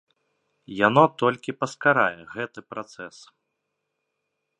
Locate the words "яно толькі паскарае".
0.87-2.21